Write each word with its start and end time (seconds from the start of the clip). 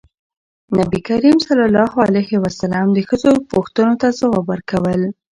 نبي 0.77 0.99
ﷺ 1.07 2.85
د 2.95 2.97
ښځو 3.09 3.31
پوښتنو 3.51 3.93
ته 4.01 4.07
ځواب 4.19 4.45
ورکول. 4.51 5.01